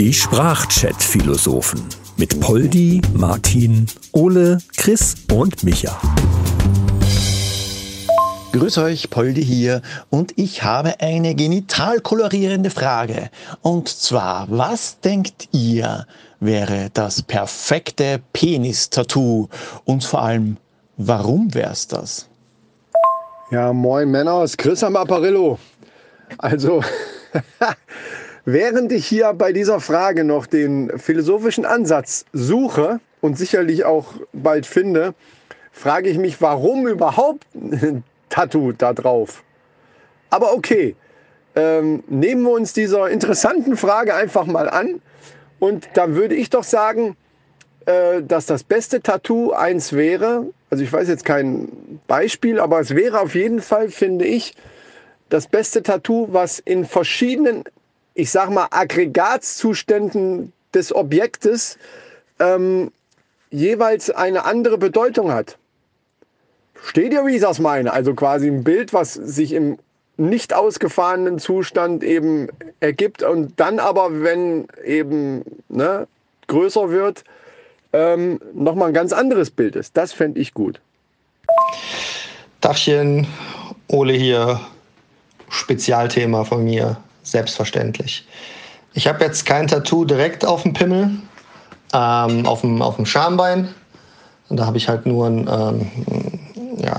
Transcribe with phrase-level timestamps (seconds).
[0.00, 1.82] Die Sprachchat-Philosophen
[2.16, 6.00] mit Poldi, Martin, Ole, Chris und Micha.
[8.52, 13.30] Grüß euch, Poldi hier und ich habe eine genital kolorierende Frage.
[13.62, 16.06] Und zwar, was denkt ihr
[16.40, 19.48] wäre das perfekte Penis-Tattoo?
[19.84, 20.56] Und vor allem,
[20.96, 22.28] warum wär's das?
[23.50, 25.58] Ja, moin Männer, es ist Chris am Apparillo.
[26.38, 26.82] Also,
[28.44, 34.66] während ich hier bei dieser Frage noch den philosophischen Ansatz suche und sicherlich auch bald
[34.66, 35.14] finde,
[35.72, 39.42] frage ich mich, warum überhaupt ein Tattoo da drauf?
[40.30, 40.96] Aber okay,
[41.56, 45.00] ähm, nehmen wir uns dieser interessanten Frage einfach mal an.
[45.58, 47.16] Und da würde ich doch sagen,
[47.86, 52.94] äh, dass das beste Tattoo eins wäre, also ich weiß jetzt kein Beispiel, aber es
[52.94, 54.54] wäre auf jeden Fall, finde ich,
[55.28, 57.64] das beste Tattoo, was in verschiedenen,
[58.14, 61.78] ich sag mal, Aggregatzuständen des Objektes
[62.38, 62.90] ähm,
[63.50, 65.56] jeweils eine andere Bedeutung hat.
[66.84, 67.92] Steht ihr, wie ich das meine?
[67.92, 69.78] Also quasi ein Bild, was sich im
[70.16, 72.48] nicht ausgefahrenen Zustand eben
[72.80, 76.08] ergibt und dann aber, wenn eben ne,
[76.48, 77.24] größer wird,
[77.92, 79.96] ähm, nochmal ein ganz anderes Bild ist.
[79.96, 80.80] Das fände ich gut.
[82.60, 83.26] Dachchen,
[83.86, 84.60] Ole hier,
[85.48, 88.26] Spezialthema von mir, selbstverständlich.
[88.94, 91.10] Ich habe jetzt kein Tattoo direkt auf dem Pimmel,
[91.92, 93.68] ähm, auf, dem, auf dem Schambein.
[94.48, 95.90] Und da habe ich halt nur ein, ähm,
[96.78, 96.98] ja,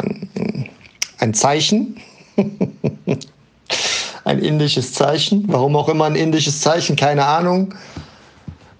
[1.18, 2.00] ein, Zeichen.
[4.24, 5.46] ein indisches Zeichen.
[5.48, 7.74] Warum auch immer ein indisches Zeichen, keine Ahnung.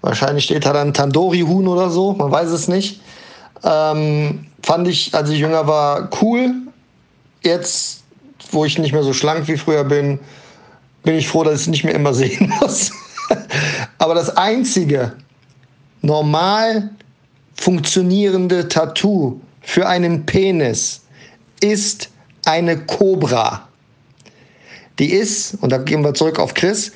[0.02, 3.02] Wahrscheinlich steht da dann Tandoori-Huhn oder so, man weiß es nicht.
[3.62, 6.54] Ähm, fand ich, als ich jünger war, cool.
[7.42, 7.99] Jetzt
[8.50, 10.18] wo ich nicht mehr so schlank wie früher bin,
[11.02, 12.92] bin ich froh, dass ich es nicht mehr immer sehen muss.
[13.98, 15.12] Aber das einzige
[16.02, 16.90] normal
[17.54, 21.02] funktionierende Tattoo für einen Penis
[21.60, 22.08] ist
[22.46, 23.68] eine Cobra.
[24.98, 26.92] Die ist, und da gehen wir zurück auf Chris,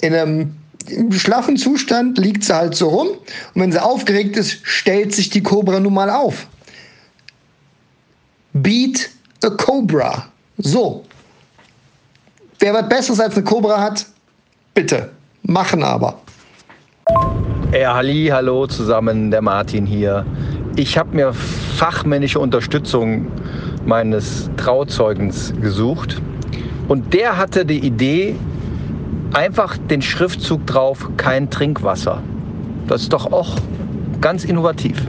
[0.00, 0.56] in einem
[0.88, 3.08] im schlaffen Zustand liegt sie halt so rum.
[3.08, 6.46] Und wenn sie aufgeregt ist, stellt sich die Cobra nun mal auf.
[8.52, 9.10] Beat
[9.42, 10.28] a Cobra.
[10.58, 11.04] So.
[12.58, 14.06] Wer was Besseres als eine Cobra hat,
[14.74, 15.10] bitte.
[15.42, 16.18] Machen aber.
[17.72, 20.24] Ja, halli, hallo zusammen, der Martin hier.
[20.76, 23.30] Ich habe mir fachmännische Unterstützung
[23.84, 26.20] meines Trauzeugens gesucht
[26.88, 28.36] und der hatte die Idee,
[29.34, 32.22] einfach den Schriftzug drauf, kein Trinkwasser.
[32.88, 33.56] Das ist doch auch
[34.20, 35.02] ganz innovativ.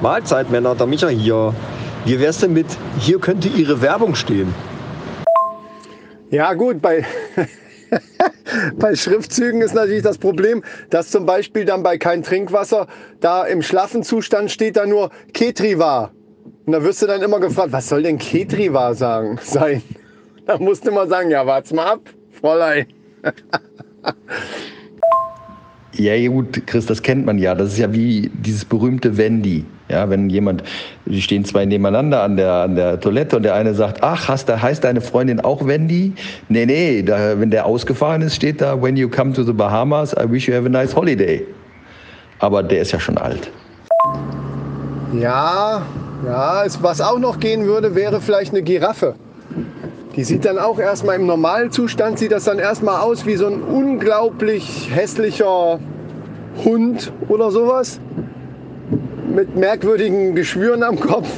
[0.00, 1.54] Mahlzeit, Männer, der Micha hier.
[2.04, 2.66] Wie wär's denn mit,
[2.98, 4.52] hier könnte Ihre Werbung stehen?
[6.30, 7.04] Ja gut, bei,
[8.76, 12.88] bei Schriftzügen ist natürlich das Problem, dass zum Beispiel dann bei kein Trinkwasser
[13.20, 16.10] da im schlaffen Zustand steht da nur Ketriva.
[16.66, 19.82] Und da wirst du dann immer gefragt, was soll denn Ketriva sagen, sein?
[20.46, 22.00] Da musst du immer sagen, ja, wart's mal ab,
[22.32, 22.86] Fräulein.
[25.94, 27.54] Ja, gut, Chris, das kennt man ja.
[27.54, 29.64] Das ist ja wie dieses berühmte Wendy.
[29.92, 30.64] Ja, wenn jemand,
[31.04, 34.48] die stehen zwei nebeneinander an der, an der Toilette und der eine sagt, ach, hast,
[34.48, 36.14] da heißt deine Freundin auch Wendy?
[36.48, 40.14] Nee, nee, da, wenn der ausgefahren ist, steht da, when you come to the Bahamas,
[40.14, 41.46] I wish you have a nice holiday.
[42.38, 43.50] Aber der ist ja schon alt.
[45.20, 45.82] Ja,
[46.24, 49.14] ja, es, was auch noch gehen würde, wäre vielleicht eine Giraffe.
[50.16, 53.62] Die sieht dann auch erstmal im Normalzustand, sieht das dann erstmal aus wie so ein
[53.62, 55.78] unglaublich hässlicher
[56.64, 58.00] Hund oder sowas.
[59.34, 61.28] Mit merkwürdigen Geschwüren am Kopf.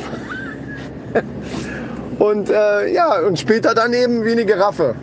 [2.18, 4.94] und äh, ja, und später dann eben wie eine Giraffe.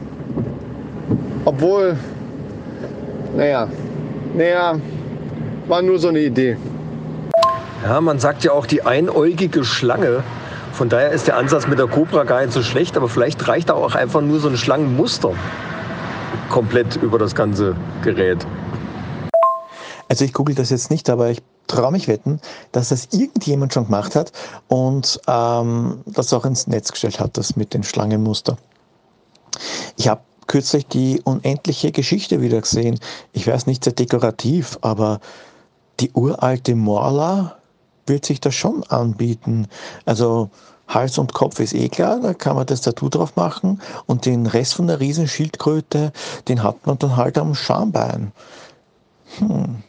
[1.46, 1.96] Obwohl,
[3.36, 3.68] naja,
[4.36, 4.76] naja,
[5.68, 6.58] war nur so eine Idee.
[7.84, 10.24] Ja, man sagt ja auch die einäugige Schlange.
[10.74, 13.70] Von daher ist der Ansatz mit der Cobra gar nicht so schlecht, aber vielleicht reicht
[13.70, 15.32] da auch einfach nur so ein Schlangenmuster
[16.50, 18.46] komplett über das ganze Gerät.
[20.10, 22.40] Also ich google das jetzt nicht, aber ich traue mich wetten,
[22.72, 24.32] dass das irgendjemand schon gemacht hat
[24.68, 28.58] und ähm, das auch ins Netz gestellt hat, das mit dem Schlangenmuster.
[29.98, 33.00] Ich habe kürzlich die unendliche Geschichte wieder gesehen.
[33.32, 35.20] Ich weiß nicht sehr dekorativ, aber
[36.00, 37.58] die uralte Morla
[38.06, 39.68] wird sich das schon anbieten.
[40.06, 40.50] Also
[40.88, 44.46] Hals und Kopf ist eh klar, da kann man das Tattoo drauf machen und den
[44.46, 46.12] Rest von der Riesenschildkröte,
[46.48, 48.34] den hat man dann halt am Schambein.
[49.38, 49.84] Hm.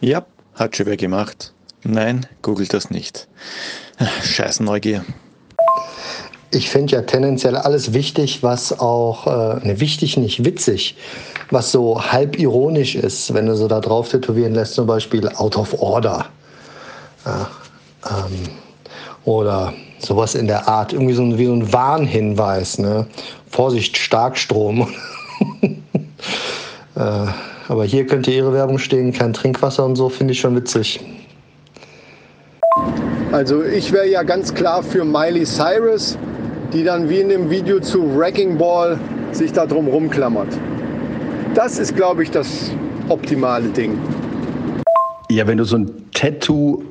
[0.00, 1.52] Ja, hat schon wer gemacht.
[1.82, 3.28] Nein, googelt das nicht.
[4.22, 5.04] Scheiß Neugier.
[6.50, 10.96] ich finde ja tendenziell alles wichtig, was auch, äh, ne, wichtig nicht, witzig,
[11.50, 15.56] was so halb ironisch ist, wenn du so da drauf tätowieren lässt, zum Beispiel out
[15.56, 16.26] of order.
[17.24, 17.50] Ja,
[18.08, 18.48] ähm,
[19.24, 23.06] oder sowas in der Art, irgendwie so ein, wie so ein Warnhinweis, ne?
[23.50, 24.88] Vorsicht, Starkstrom.
[26.94, 27.26] äh,
[27.68, 31.00] aber hier könnte ihre Werbung stehen, kein Trinkwasser und so, finde ich schon witzig.
[33.32, 36.16] Also ich wäre ja ganz klar für Miley Cyrus,
[36.72, 38.98] die dann wie in dem Video zu Wrecking Ball
[39.32, 40.48] sich da drum rumklammert.
[41.54, 42.70] Das ist, glaube ich, das
[43.08, 43.98] optimale Ding.
[45.30, 46.82] Ja, wenn du so ein Tattoo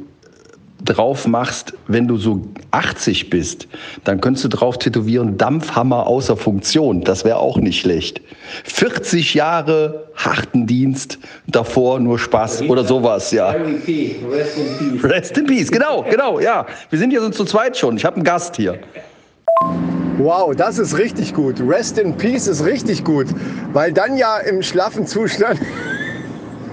[0.86, 2.42] drauf machst, wenn du so
[2.72, 3.68] 80 bist,
[4.04, 7.02] dann könntest du drauf tätowieren, Dampfhammer außer Funktion.
[7.02, 8.22] Das wäre auch nicht schlecht.
[8.64, 13.50] 40 Jahre harten Dienst, davor nur Spaß oder sowas, ja.
[13.50, 13.82] Rest in
[14.92, 15.04] Peace.
[15.04, 16.66] Rest in Peace, genau, genau, ja.
[16.90, 17.98] Wir sind hier so zu zweit schon.
[17.98, 18.80] Ich habe einen Gast hier.
[20.18, 21.60] Wow, das ist richtig gut.
[21.60, 23.28] Rest in Peace ist richtig gut,
[23.74, 25.60] weil dann ja im schlaffen Zustand,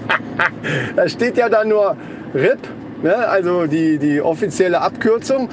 [0.95, 1.97] da steht ja dann nur
[2.33, 2.59] RIP
[3.03, 3.15] ne?
[3.15, 5.49] also die, die offizielle Abkürzung.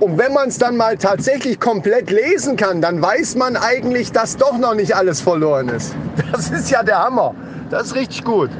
[0.00, 4.36] Und wenn man es dann mal tatsächlich komplett lesen kann, dann weiß man eigentlich, dass
[4.36, 5.94] doch noch nicht alles verloren ist.
[6.32, 7.34] Das ist ja der Hammer.
[7.70, 8.50] Das ist richtig gut.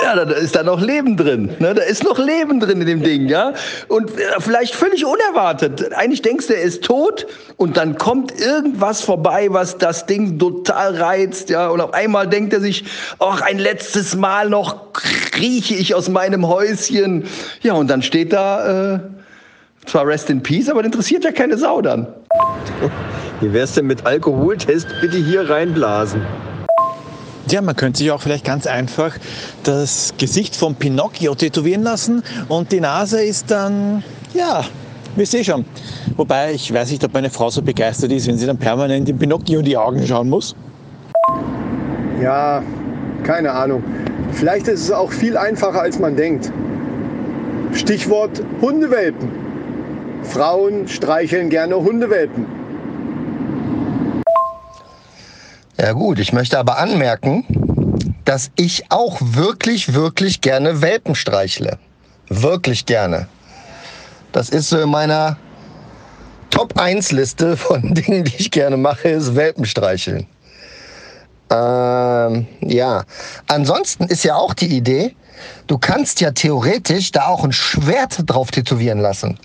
[0.00, 1.50] Ja, da ist da noch Leben drin.
[1.58, 1.74] Ne?
[1.74, 3.52] Da ist noch Leben drin in dem Ding, ja.
[3.88, 5.92] Und äh, vielleicht völlig unerwartet.
[5.92, 10.96] Eigentlich denkst du, er ist tot und dann kommt irgendwas vorbei, was das Ding total
[10.96, 11.68] reizt, ja.
[11.68, 12.84] Und auf einmal denkt er sich,
[13.18, 14.92] ach, ein letztes Mal noch
[15.38, 17.24] rieche ich aus meinem Häuschen.
[17.60, 19.00] Ja, und dann steht da äh,
[19.84, 22.06] zwar Rest in Peace, aber interessiert ja keine Sau dann.
[23.40, 24.86] Wie wär's denn mit Alkoholtest?
[25.00, 26.22] Bitte hier reinblasen.
[27.52, 29.14] Ja, man könnte sich auch vielleicht ganz einfach
[29.62, 34.02] das Gesicht von Pinocchio tätowieren lassen und die Nase ist dann,
[34.32, 34.64] ja,
[35.16, 35.66] wisst ihr schon.
[36.16, 39.18] Wobei, ich weiß nicht, ob meine Frau so begeistert ist, wenn sie dann permanent in
[39.18, 40.56] Pinocchio in die Augen schauen muss.
[42.22, 42.62] Ja,
[43.22, 43.84] keine Ahnung.
[44.32, 46.50] Vielleicht ist es auch viel einfacher, als man denkt.
[47.74, 49.28] Stichwort Hundewelpen.
[50.22, 52.61] Frauen streicheln gerne Hundewelpen.
[55.82, 61.76] Ja gut, ich möchte aber anmerken, dass ich auch wirklich, wirklich gerne Welpen streichle.
[62.28, 63.26] Wirklich gerne.
[64.30, 65.36] Das ist so in meiner
[66.50, 70.28] Top 1 Liste von Dingen, die ich gerne mache, ist Welpen streicheln.
[71.50, 73.02] Ähm, ja.
[73.48, 75.16] Ansonsten ist ja auch die Idee,
[75.66, 79.36] du kannst ja theoretisch da auch ein Schwert drauf tätowieren lassen.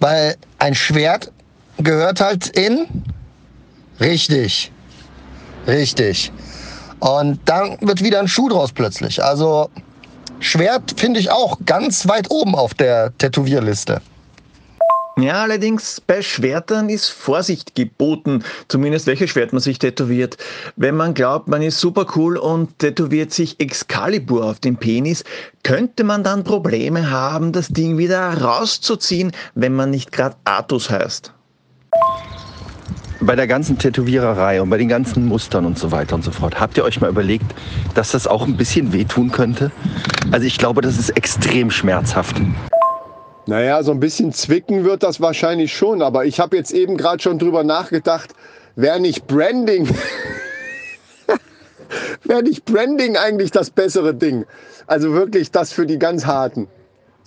[0.00, 1.30] Weil ein Schwert
[1.78, 3.04] gehört halt in.
[4.00, 4.72] Richtig.
[5.68, 6.32] Richtig.
[7.00, 9.22] Und dann wird wieder ein Schuh draus plötzlich.
[9.22, 9.70] Also
[10.40, 14.00] Schwert finde ich auch ganz weit oben auf der Tätowierliste.
[15.20, 20.36] Ja, allerdings bei Schwertern ist Vorsicht geboten, zumindest welches Schwert man sich tätowiert.
[20.76, 25.24] Wenn man glaubt, man ist super cool und tätowiert sich Excalibur auf den Penis,
[25.64, 31.32] könnte man dann Probleme haben, das Ding wieder rauszuziehen, wenn man nicht gerade Artus heißt
[33.20, 36.60] bei der ganzen Tätowiererei und bei den ganzen Mustern und so weiter und so fort,
[36.60, 37.46] habt ihr euch mal überlegt,
[37.94, 39.70] dass das auch ein bisschen wehtun könnte?
[40.30, 42.36] Also ich glaube, das ist extrem schmerzhaft.
[43.46, 47.22] Naja, so ein bisschen zwicken wird das wahrscheinlich schon, aber ich habe jetzt eben gerade
[47.22, 48.34] schon drüber nachgedacht,
[48.76, 49.88] wäre nicht Branding,
[52.24, 54.44] wäre nicht Branding eigentlich das bessere Ding?
[54.86, 56.68] Also wirklich das für die ganz Harten.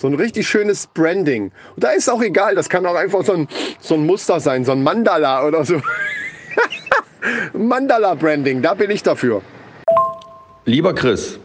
[0.02, 1.52] So ein richtig schönes Branding.
[1.76, 3.48] Und da ist auch egal, das kann auch einfach so ein,
[3.80, 5.80] so ein Muster sein, so ein Mandala oder so.
[7.54, 9.44] Mandala-Branding, da bin ich dafür.
[10.66, 11.38] Lieber Chris,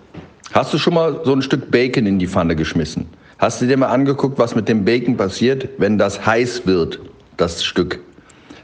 [0.54, 3.06] hast du schon mal so ein Stück Bacon in die Pfanne geschmissen?
[3.38, 6.98] Hast du dir mal angeguckt, was mit dem Bacon passiert, wenn das heiß wird,
[7.36, 8.00] das Stück?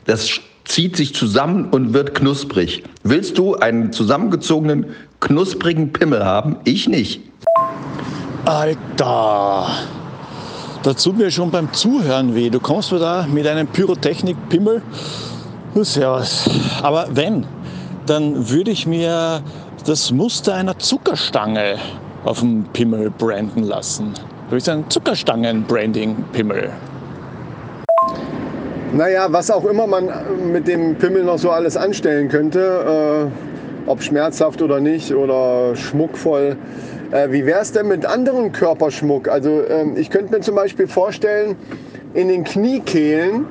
[0.06, 2.82] Das zieht sich zusammen und wird knusprig.
[3.02, 4.86] Willst du einen zusammengezogenen,
[5.20, 6.56] knusprigen Pimmel haben?
[6.64, 7.20] Ich nicht.
[8.44, 9.66] Alter,
[10.82, 12.50] da tut mir schon beim Zuhören weh.
[12.50, 14.82] Du kommst mir da mit einem Pyrotechnik-Pimmel.
[15.76, 16.50] Servus.
[16.82, 17.46] Aber wenn,
[18.06, 19.42] dann würde ich mir
[19.86, 21.76] das Muster einer Zuckerstange
[22.24, 24.12] auf dem Pimmel branden lassen.
[24.48, 26.70] Würde ich sagen, Zuckerstangen-Branding-Pimmel.
[28.92, 30.10] Naja, was auch immer man
[30.52, 33.30] mit dem Pimmel noch so alles anstellen könnte,
[33.86, 36.56] äh, ob schmerzhaft oder nicht oder schmuckvoll.
[37.12, 39.28] Äh, wie wäre es denn mit anderem Körperschmuck?
[39.28, 41.56] Also ähm, ich könnte mir zum Beispiel vorstellen,
[42.14, 43.46] in den Kniekehlen,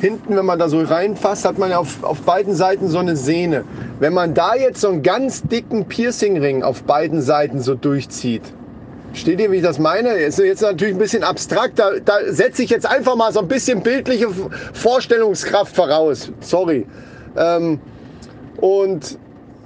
[0.00, 3.16] hinten, wenn man da so reinfasst, hat man ja auf, auf beiden Seiten so eine
[3.16, 3.64] Sehne.
[3.98, 8.42] Wenn man da jetzt so einen ganz dicken Piercingring auf beiden Seiten so durchzieht,
[9.12, 10.10] Steht ihr, wie ich das meine?
[10.10, 11.80] Ist jetzt natürlich ein bisschen abstrakt.
[11.80, 14.28] Da, da setze ich jetzt einfach mal so ein bisschen bildliche
[14.72, 16.30] Vorstellungskraft voraus.
[16.38, 16.86] Sorry.
[17.36, 17.80] Ähm,
[18.58, 19.18] und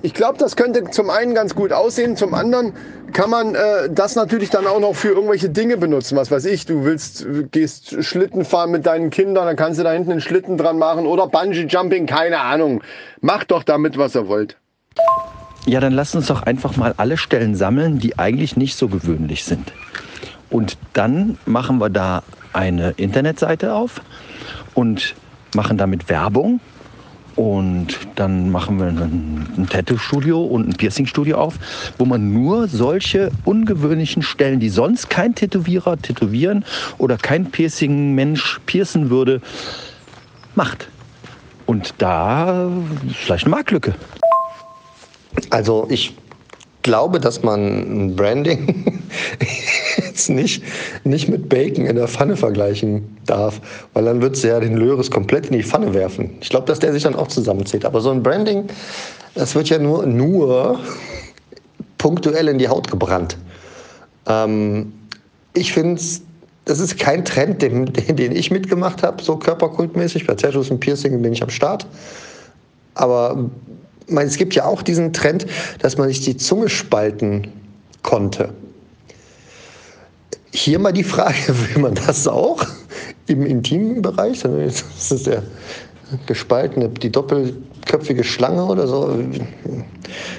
[0.04, 2.75] ich glaube, das könnte zum einen ganz gut aussehen, zum anderen
[3.14, 6.14] kann man äh, das natürlich dann auch noch für irgendwelche Dinge benutzen.
[6.16, 9.92] Was weiß ich, du willst, gehst Schlitten fahren mit deinen Kindern, dann kannst du da
[9.92, 12.82] hinten einen Schlitten dran machen oder Bungee Jumping, keine Ahnung.
[13.23, 14.58] Macht doch damit, was ihr wollt.
[15.64, 19.44] Ja, dann lasst uns doch einfach mal alle Stellen sammeln, die eigentlich nicht so gewöhnlich
[19.44, 19.73] sind.
[20.50, 24.02] Und dann machen wir da eine Internetseite auf
[24.75, 25.14] und
[25.54, 26.61] machen damit Werbung.
[27.36, 31.54] Und dann machen wir ein, ein Tattoo-Studio und ein Piercing-Studio auf,
[31.98, 36.64] wo man nur solche ungewöhnlichen Stellen, die sonst kein Tätowierer tätowieren
[36.98, 39.40] oder kein Piercing-Mensch piercen würde,
[40.54, 40.88] macht.
[41.66, 42.70] Und da
[43.12, 43.94] vielleicht eine Marktlücke.
[45.50, 46.14] Also ich
[46.84, 49.00] glaube, dass man ein Branding
[49.96, 50.62] jetzt nicht,
[51.02, 53.60] nicht mit Bacon in der Pfanne vergleichen darf,
[53.92, 56.36] weil dann wird es ja den Löres komplett in die Pfanne werfen.
[56.40, 57.84] Ich glaube, dass der sich dann auch zusammenzieht.
[57.84, 58.66] Aber so ein Branding,
[59.34, 60.78] das wird ja nur, nur
[61.98, 63.36] punktuell in die Haut gebrannt.
[64.28, 64.92] Ähm,
[65.54, 66.22] ich finde es
[66.66, 70.26] das ist kein Trend, den, den ich mitgemacht habe, so körperkultmäßig.
[70.26, 71.86] Bei Tattoos und Piercing bin ich am Start.
[72.94, 73.50] Aber
[74.08, 75.46] meine, es gibt ja auch diesen Trend,
[75.80, 77.49] dass man sich die Zunge spalten
[78.02, 78.50] konnte.
[80.52, 82.64] Hier mal die Frage, will man das auch
[83.26, 84.42] im intimen Bereich?
[84.42, 85.42] Das ist der
[86.26, 89.18] gespaltene, die doppelköpfige Schlange oder so.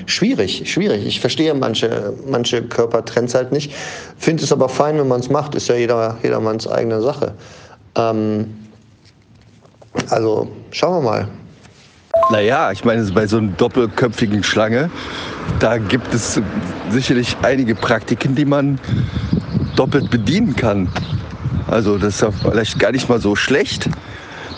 [0.06, 1.06] Schwierig, schwierig.
[1.06, 3.74] Ich verstehe manche, manche Körpertrends halt nicht.
[4.18, 5.56] Finde es aber fein, wenn man es macht.
[5.56, 7.34] Ist ja jeder, jedermanns eigene Sache.
[7.96, 8.54] Ähm,
[10.10, 11.28] also schauen wir mal.
[12.32, 14.90] Naja, ich meine, bei so einer doppelköpfigen Schlange,
[15.60, 16.42] da gibt es
[16.90, 18.80] sicherlich einige Praktiken, die man
[19.76, 20.88] doppelt bedienen kann.
[21.68, 23.90] Also das ist ja vielleicht gar nicht mal so schlecht.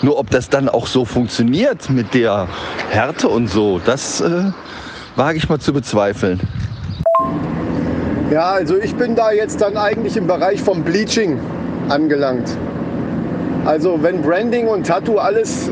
[0.01, 2.47] Nur ob das dann auch so funktioniert mit der
[2.89, 4.51] Härte und so, das äh,
[5.15, 6.39] wage ich mal zu bezweifeln.
[8.31, 11.39] Ja, also ich bin da jetzt dann eigentlich im Bereich vom Bleaching
[11.89, 12.49] angelangt.
[13.65, 15.71] Also wenn Branding und Tattoo alles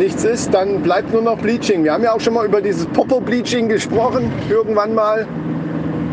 [0.00, 1.84] nichts ist, dann bleibt nur noch Bleaching.
[1.84, 5.26] Wir haben ja auch schon mal über dieses Popo-Bleaching gesprochen, irgendwann mal.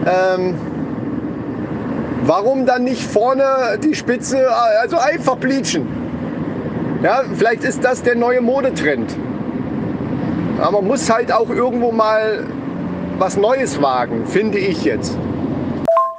[0.06, 0.56] Ähm,
[2.25, 3.44] warum dann nicht vorne
[3.84, 4.46] die Spitze,
[4.82, 5.88] also einfach bleachen?
[7.01, 9.15] Ja, vielleicht ist das der neue Modetrend.
[10.60, 12.44] Aber man muss halt auch irgendwo mal
[13.17, 15.17] was Neues wagen, finde ich jetzt.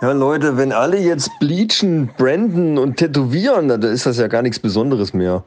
[0.01, 4.59] Ja, Leute, wenn alle jetzt bleachen, branden und tätowieren, dann ist das ja gar nichts
[4.59, 5.43] Besonderes mehr.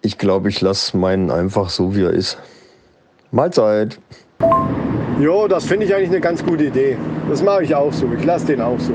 [0.00, 2.38] Ich glaube, ich lasse meinen einfach so, wie er ist.
[3.32, 3.98] Mahlzeit.
[5.20, 6.96] Jo, das finde ich eigentlich eine ganz gute Idee.
[7.28, 8.06] Das mache ich auch so.
[8.16, 8.92] Ich lasse den auch so.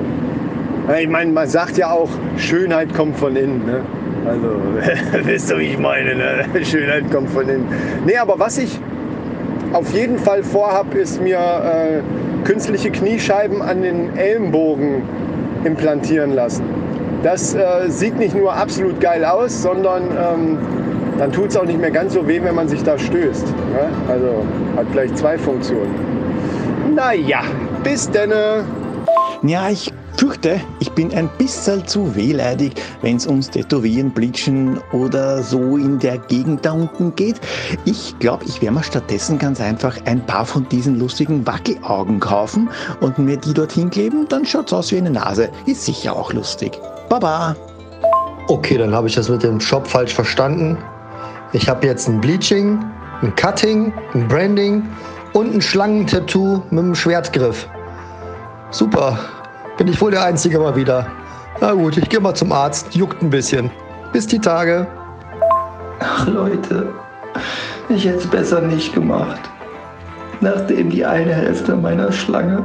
[0.98, 3.66] Ich meine, man sagt ja auch, Schönheit kommt von innen.
[3.66, 3.82] Ne?
[4.26, 4.48] Also,
[5.28, 6.16] wisst ihr, wie ich meine?
[6.16, 6.46] Ne?
[6.66, 7.68] Schönheit kommt von innen.
[8.06, 8.80] Nee, aber was ich
[9.74, 15.04] auf jeden Fall vorhabe, ist mir äh, künstliche Kniescheiben an den Ellenbogen
[15.66, 16.64] implantieren lassen.
[17.24, 20.58] Das äh, sieht nicht nur absolut geil aus, sondern ähm,
[21.18, 23.48] dann tut es auch nicht mehr ganz so weh, wenn man sich da stößt.
[23.48, 23.90] Ne?
[24.08, 25.94] Also hat gleich zwei Funktionen.
[26.96, 27.42] Naja,
[27.84, 28.66] bis denne.
[29.44, 35.42] Ja, ich fürchte, ich bin ein bisschen zu wehleidig, wenn es ums Tätowieren, Bleachen oder
[35.44, 37.42] so in der Gegend da unten geht.
[37.86, 42.70] Ich glaube, ich werde mir stattdessen ganz einfach ein paar von diesen lustigen Wackelaugen kaufen
[43.02, 44.28] und mir die dorthin kleben.
[44.30, 45.50] Dann schaut es aus wie eine Nase.
[45.66, 46.80] Ist sicher auch lustig.
[47.10, 47.56] Baba!
[48.48, 50.78] Okay, dann habe ich das mit dem Shop falsch verstanden.
[51.56, 52.84] Ich habe jetzt ein Bleaching,
[53.22, 54.84] ein Cutting, ein Branding
[55.34, 57.70] und ein Schlangentattoo mit einem Schwertgriff.
[58.72, 59.20] Super.
[59.78, 61.06] Bin ich wohl der Einzige mal wieder.
[61.62, 62.96] Na gut, ich gehe mal zum Arzt.
[62.96, 63.70] Juckt ein bisschen.
[64.12, 64.88] Bis die Tage.
[66.00, 66.92] Ach Leute,
[67.88, 69.40] ich hätte es besser nicht gemacht.
[70.42, 72.64] Nachdem die eine Hälfte meiner Schlange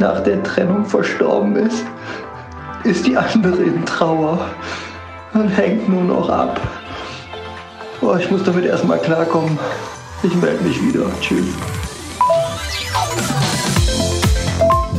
[0.00, 1.84] nach der Trennung verstorben ist,
[2.82, 4.40] ist die andere in Trauer
[5.34, 6.60] und hängt nur noch ab.
[8.06, 9.58] Oh, ich muss damit erstmal klarkommen.
[10.22, 11.06] Ich melde mich wieder.
[11.22, 11.46] Tschüss.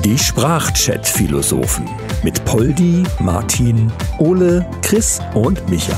[0.03, 1.87] Die Sprachchat-Philosophen
[2.23, 5.93] mit Poldi, Martin, Ole, Chris und Micha.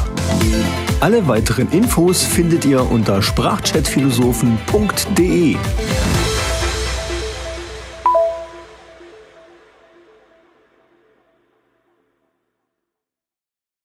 [1.00, 5.56] Alle weiteren Infos findet ihr unter sprachchatphilosophen.de.